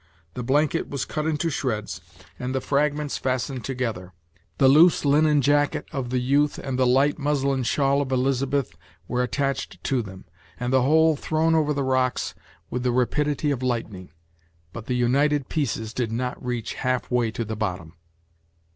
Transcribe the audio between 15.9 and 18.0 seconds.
did not reach half way to the bottom.